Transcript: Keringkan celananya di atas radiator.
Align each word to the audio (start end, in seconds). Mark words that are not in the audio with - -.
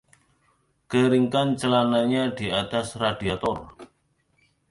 Keringkan 0.91 1.49
celananya 1.61 2.23
di 2.37 2.47
atas 2.63 2.87
radiator. 3.03 3.57